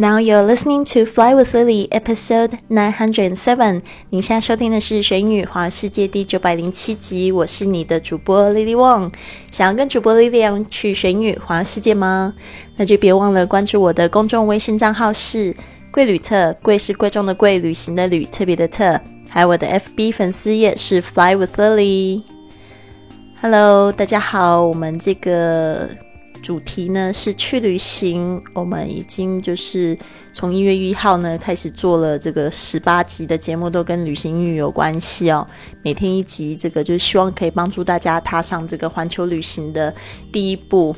[0.00, 3.82] Now you're listening to Fly with Lily, episode nine hundred and seven。
[4.10, 7.32] 您现在收听的是《学英语华世界》第九百零七集。
[7.32, 9.12] 我是你的主播 Lily Wong。
[9.50, 12.32] 想要跟主播 Lily 去学英语华世界吗？
[12.76, 15.52] 那就别忘了关注我的公众微信账号是
[15.90, 19.00] “贵旅特”，贵是贵重的贵，旅行的旅，特别的特。
[19.28, 22.22] 还有我的 FB 粉丝页是 Fly with Lily。
[23.40, 25.88] Hello，大家好，我们这个。
[26.48, 29.94] 主题呢是去旅行，我们已经就是
[30.32, 35.46] 从一月一号呢开始做了这个十八集的节目，都跟旅行语有关系哦。
[35.82, 39.94] 每天一集，这个就是希望可以帮助大家踏上这个环球旅行的
[40.32, 40.96] 第一步。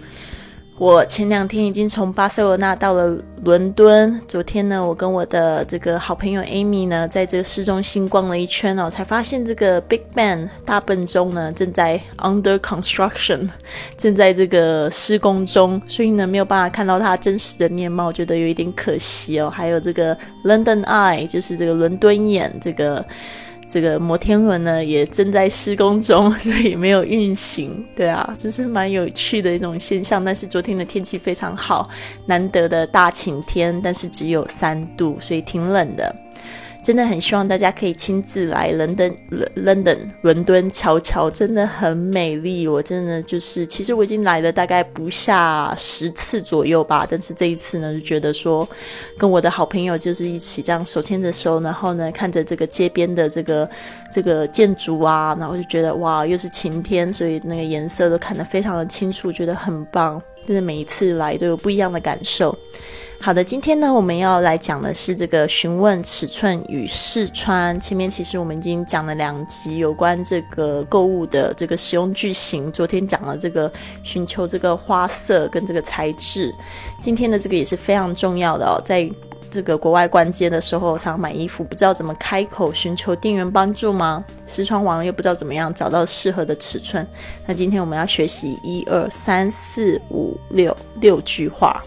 [0.81, 4.19] 我前两天已经从巴塞罗那到了伦敦。
[4.27, 13.47] 昨天呢，我跟我的这个好朋友 Amy 呢，在这个市中心逛了一圈哦，才发现这个 Big Ben 大笨钟呢正在 under construction，
[13.99, 19.51] 正在这个施工中，所以呢没有办法看到它真实的面貌，觉得有一点可惜哦。
[19.51, 23.05] 还有这个 London Eye，就是这个伦敦眼，这个。
[23.73, 27.87] 这个摩天轮呢也正在施工中， 所以没有运行。
[27.95, 30.25] 对啊，就是蛮有趣的一种现象。
[30.25, 31.89] 但是昨天的天气非常好，
[32.27, 36.15] 难得的大晴天，但是只有三度，所以挺冷的。
[36.83, 39.15] 真的很希望大家可以亲自来伦敦、
[39.55, 42.67] 伦敦、伦敦瞧瞧，真的很美丽。
[42.67, 48.69] 我真的就是，其实我已经来了大概不下十次左右吧，但是这一次呢，就觉得说，
[49.19, 53.69] 跟我的好朋友就是一起这样手牵着手，然后呢，看着这个街边的这个
[54.13, 60.21] 这个建筑啊，然后就觉得哇，又是晴天，所以那个颜色都看得非常的清楚，觉得很棒。
[60.47, 62.57] 就是每一次来都有不一样的感受。
[63.23, 67.79] 好的，今天呢，我们要来讲的是这个询问尺寸与试穿。
[67.79, 72.73] 前面其实我们已经讲了两集有关这个购物的这个使用句型。
[72.73, 73.71] 昨天讲了这个
[74.03, 76.51] 寻求这个花色跟这个材质，
[76.99, 78.81] 今天的这个也是非常重要的哦。
[78.83, 79.07] 在
[79.51, 84.25] 这个国外逛街的时候，常买衣服不知道怎么开口寻求店员帮助吗？
[84.47, 87.07] 试穿完又不知道怎么样找到适合的尺寸。
[87.47, 91.85] 那今天我们要学习一二三四五六六句话。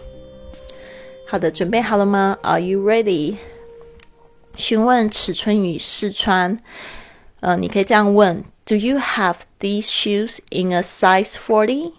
[1.34, 3.38] 好的，准备好了吗？Are you ready？
[4.54, 6.60] 询问尺寸与试穿。
[7.40, 11.90] 呃，你可以这样问：Do you have these shoes in a size forty？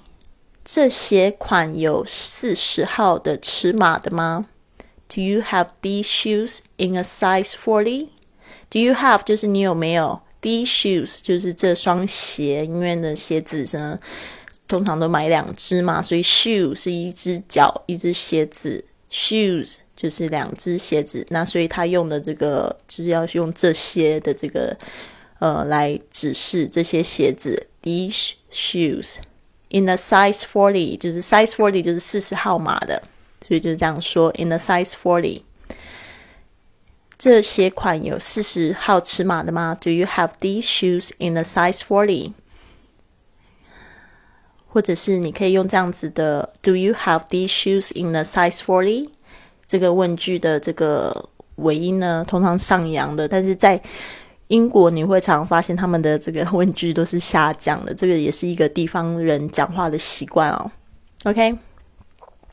[0.64, 4.46] 这鞋款有四十号的尺码的吗
[5.10, 14.00] ？Do you have these shoes in a size forty？Do you have 就是你有没有？These shoes 就是这双鞋，因为呢鞋子呢
[14.66, 18.86] 通常都买两只嘛，所以 shoe 是一只脚，一只鞋子。
[19.12, 24.78] Shoes 就是两只鞋子，那所以他用的这个就是要用这些的这个
[25.40, 27.68] 呃来指示这些鞋子。
[27.82, 29.18] These shoes
[29.70, 33.04] in a size forty，就是 size forty 就是四十号码的，
[33.48, 34.34] 所以就是这样说。
[34.38, 35.44] In a size forty，
[37.18, 42.34] 这些款有四十号尺码的吗？Do you have these shoes in a size forty？
[44.76, 49.08] 或者是你可以用这样子的，Do you have these shoes in a size forty？
[49.66, 53.82] 这个问句的这个尾音呢，通常上扬的，但是在
[54.48, 60.70] 英国你会常发现他们的这个问句都是下降的，这个也是一个地方人讲话的习惯哦。
[61.24, 61.56] OK，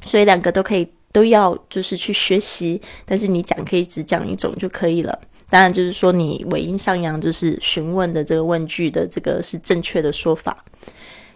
[0.04, 5.18] 所以两个都可以都要就是去学习，但是你讲可以只讲一种就可以了。
[5.50, 10.64] 当然就是说你尾音上扬，就是询问的这个问句的这个是正确的说法。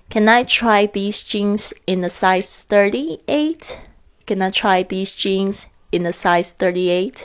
[0.09, 3.75] Can I try these jeans in a size thirty-eight?
[4.25, 7.23] Can I try these jeans in a size thirty-eight?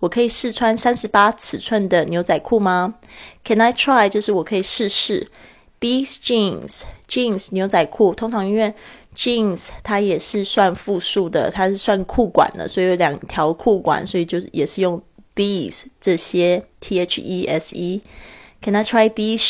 [0.00, 2.94] 我可以试穿三十八尺寸的牛仔裤吗？
[3.44, 5.30] Can I try 就是我可以试试。
[5.80, 8.72] These jeans, jeans 牛仔裤，通常因为
[9.14, 15.02] jeans 它也是算复数的，它是算裤管的，所以有两条裤管，所以就是也是用
[15.34, 18.00] these 这些 t h e s e。
[18.60, 19.42] Can I try these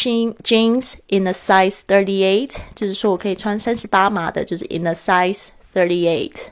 [0.42, 2.56] jeans in a size thirty-eight？
[2.74, 6.48] 就是说我可以穿三十八码的，就是 in a size thirty-eight。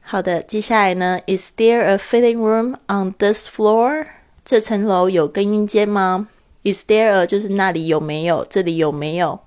[0.00, 1.20] 好的，接下来呢？
[1.26, 4.06] Is there a fitting room on this floor？
[4.44, 6.28] 这层楼有更衣间吗？
[6.64, 8.44] Is there a 就是那里有没有？
[8.48, 9.40] 这里有没有？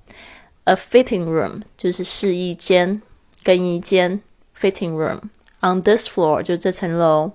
[0.66, 3.02] A fitting room 就是试衣间、
[3.44, 4.22] 更衣间。
[4.58, 5.22] Fitting room
[5.62, 7.32] on this floor 就这层楼。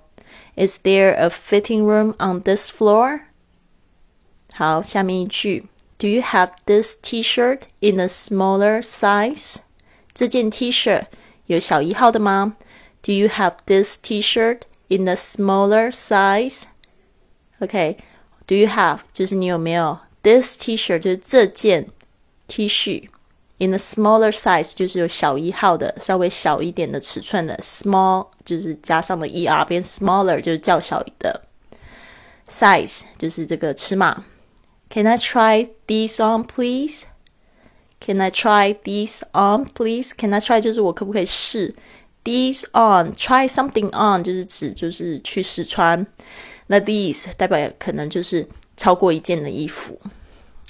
[0.55, 3.19] Is there a fitting room on this floor？
[4.53, 5.65] 好，下面一句，
[5.97, 9.57] Do you have this T-shirt in a smaller size？
[10.13, 11.03] 这件 T 恤
[11.45, 12.55] 有小一号的吗？
[13.03, 21.89] Do you have this T-shirt in a smaller size？OK，Do you have 就是你有没有 this T-shirt 就是这件
[22.47, 23.09] T 恤
[23.59, 31.43] in a smaller size 就是有小一号的，稍微小一点的尺寸的，small 就是加上了 er 变 smaller 就是较小的，
[32.49, 34.25] size 就是这个尺码。
[34.92, 37.06] Can I try these on, please?
[37.98, 40.12] Can I try these on, please?
[40.14, 41.74] Can I try 就是我可不可以试
[42.22, 46.06] ？These on, try something on 就是指就是去试穿。
[46.66, 48.46] 那 these 代表可能就是
[48.76, 49.98] 超过一件的衣服，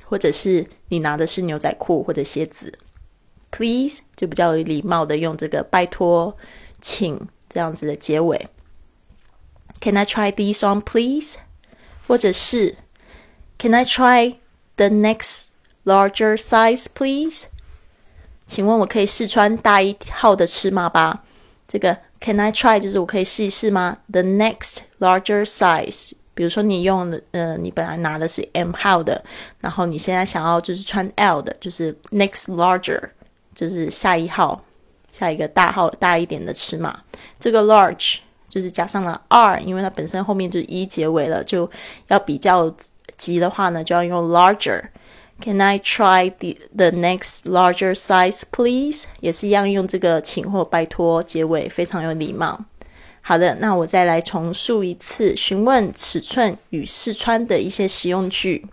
[0.04, 2.78] 或者是你拿的是牛仔裤或者鞋子。
[3.50, 6.36] Please 就比较有礼貌的用这个拜托、
[6.80, 8.48] 请这样子的结尾。
[9.80, 11.34] Can I try these on, please？
[12.06, 12.76] 或者是
[13.62, 14.38] Can I try
[14.74, 15.46] the next
[15.84, 17.44] larger size, please？
[18.44, 21.22] 请问我可以试穿大一号的尺码吧？
[21.68, 29.24] 这个 Can I try 就是我可以试一试吗？The next larger size，比如说你用的呃，你本来拿的是 M 号的，
[29.60, 33.10] 然后你现在想要就是穿 L 的，就是 next larger，
[33.54, 34.60] 就是下一号，
[35.12, 37.04] 下一个大号大一点的尺码。
[37.38, 38.16] 这个 large
[38.48, 41.70] 就是加上了 R，因为它本身后面就是一结尾了，就
[42.08, 42.74] 要比较
[43.21, 49.03] 级的话呢，就要用 larger。Can I try the the next larger size, please？
[49.19, 52.65] 也是一样用这个请或拜托结尾，非常有礼貌。
[53.21, 58.65] 好的，那我再来重述一次询问尺寸与试穿的一些实用句。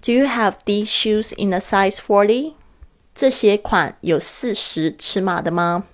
[0.00, 2.54] Do you have these shoes in a size forty？
[3.14, 5.84] 这鞋款有四十尺码的吗？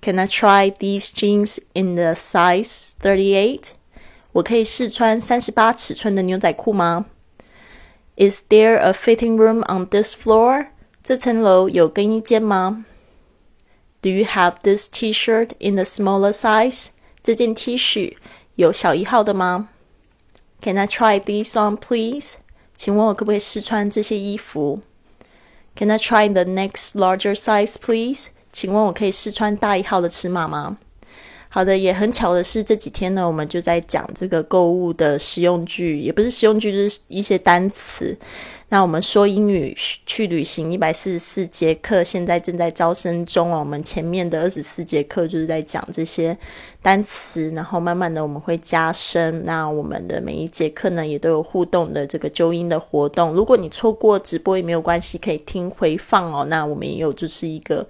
[0.00, 3.70] Can I try these jeans in the size thirty-eight？
[4.32, 7.06] 我可以试穿三十八尺寸的牛仔裤吗？
[8.16, 10.68] Is there a fitting room on this floor？
[11.02, 12.84] 这层楼有更衣间吗？
[14.00, 16.88] Do you have this T-shirt in a smaller size？
[17.22, 18.16] 这件 T 恤
[18.56, 19.68] 有小一号的吗？
[20.60, 22.34] Can I try these on, please？
[22.76, 24.80] 请问我可不可以试穿这些衣服？
[25.76, 28.28] Can I try the next larger size, please？
[28.52, 30.78] 请问我可以试穿大一号的尺码吗？
[31.49, 38.15] 好的，也很巧的是，这几天呢，我们就在讲这个购物的实用句，也不是实用句，就是一些单词。
[38.69, 39.73] 那我们说英语
[40.05, 43.59] 去旅行一百四十四节课，现在正在招生中哦。
[43.59, 46.37] 我们前面的二十四节课就是在讲这些
[46.81, 49.45] 单词，然后慢慢的我们会加深。
[49.45, 53.33] 那我们的每一节课呢，也都有互动的这个纠音的活动。
[53.33, 56.45] 如果你错过直播也没有关系，可以听回放哦。
[56.49, 57.87] 那我们也有就是一个。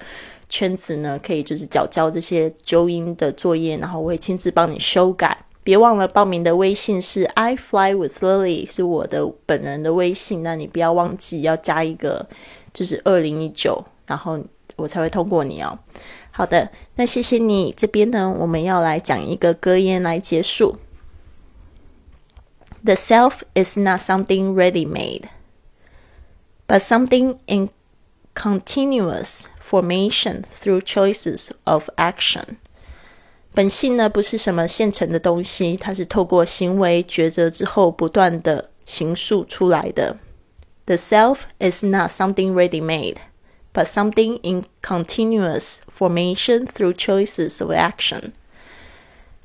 [0.49, 5.45] 圈子呢，可以就是交交这些纠音的作业，然后我会亲自帮你修改。
[5.63, 10.41] 别忘了报名的微信是 I fly with Lily，是我的本人的微信。
[10.41, 12.27] 那你不要忘记要加一个，
[12.73, 14.39] 就是二零一九，然后
[14.77, 15.77] 我才会通过你哦。
[16.31, 17.73] 好的，那谢谢你。
[17.75, 20.77] 这边呢，我们要来讲一个格言来结束。
[22.85, 25.23] The self is not something ready-made,
[26.65, 27.69] but something in
[28.33, 29.47] continuous.
[29.66, 32.56] Formation through choices of action，
[33.54, 40.18] 本性呢不是什么现成的东西，它是透过行为抉择之后不断的形塑出来的。
[40.84, 43.16] The self is not something ready-made,
[43.72, 48.32] but something in continuous formation through choices of action.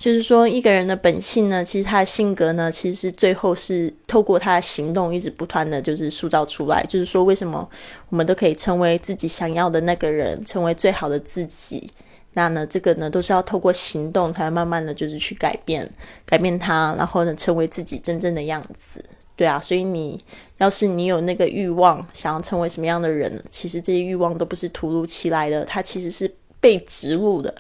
[0.02, 6.84] 就是说，一个人的本性呢，其实他的性格呢，其实是最后是透过他的行动，一直不断的就是塑造出来。
[6.88, 7.70] 就是说，为什么
[8.08, 11.88] 我们都可以成为自己想要的那个人，成为最好的自己？
[12.32, 15.88] 那呢，这个呢，都是要透过行动，才慢慢的就是去改变，
[16.26, 19.04] 改变他，然后呢，成为自己真正的样子。
[19.37, 20.18] 对啊，所以你
[20.59, 26.28] 要是你有那个欲望，想要成为什么样的人，其实这些欲望都不是突如其来的，它其实是
[26.61, 27.54] 被植入的。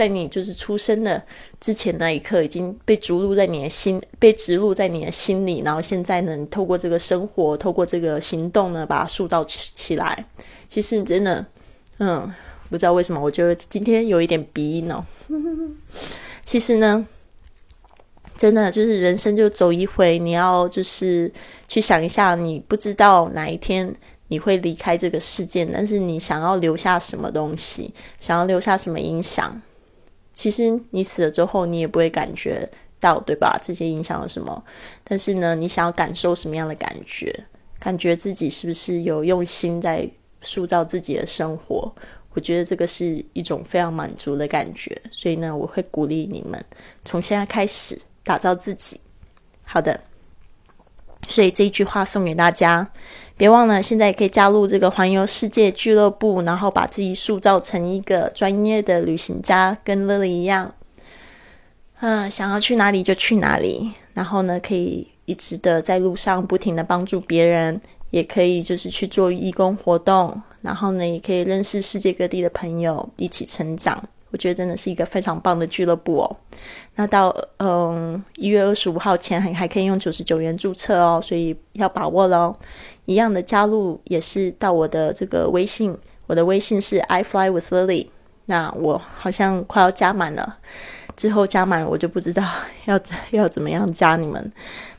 [0.00, 1.22] 在你就是出生的
[1.60, 5.60] 之前那一刻，已经被植入在你的心，被植入在你的心里。
[5.60, 10.24] 然后现在呢，透过这个生活，透过这个行动呢，把它塑造起起来。
[10.66, 11.44] 其实真的，
[11.98, 12.32] 嗯，
[12.70, 15.04] 不知道为什么，我觉得今天有一点鼻音哦。
[16.46, 17.06] 其实呢，
[18.38, 21.30] 真的就是人生就走一回，你要就是
[21.68, 23.94] 去想一下，你不知道哪一天
[24.28, 29.60] 你会离开这个世界，但是你想要留下什么东西，想要留下什么影响。
[30.40, 32.66] 其实你死了之后，你也不会感觉
[32.98, 33.60] 到，对吧？
[33.62, 34.64] 这些影响了什么？
[35.04, 37.44] 但是呢，你想要感受什么样的感觉？
[37.78, 41.94] 感觉自己是不是有用心在塑造自己的生活？
[42.32, 44.98] 我觉得这个是一种非常满足的感觉。
[45.10, 46.64] 所以呢，我会鼓励你们
[47.04, 48.98] 从现在开始打造自己。
[49.62, 50.00] 好的，
[51.28, 52.90] 所以这一句话送给大家。
[53.40, 60.74] 别忘了，现在也可以加入这个环游世界俱乐部，然后把自己塑造成一个专业的旅行家，跟乐乐一样。
[62.00, 67.80] 啊，想要去哪里就去哪里，然后呢，可以一直的在路上不停的帮助别人，
[68.10, 74.06] 也可以就是去做义工活动，然后呢，也可以认识世界各地的朋友，一起成长。
[74.30, 76.36] 我觉得真的是一个非常棒的俱乐部哦。
[76.94, 82.54] 那到嗯一月二十五号前还还可以用九十九元注册哦，所以要把握喽。
[83.06, 85.96] 一样的加入也是到我的这个微信，
[86.26, 88.08] 我的微信是 I fly with Lily。
[88.46, 90.58] 那我好像快要加满了，
[91.16, 92.44] 之后加满我就不知道
[92.86, 92.98] 要
[93.30, 94.52] 要怎么样加你们。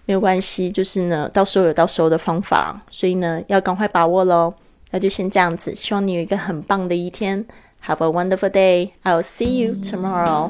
[0.05, 4.53] 没有关系，就是呢，到时候有到时候的方法，所以呢要赶快把握喽。
[4.89, 7.45] 那就先这样子，希望你有一个很棒的一天。
[7.81, 8.93] Have a wonderful day.
[9.03, 10.49] I'll see you tomorrow.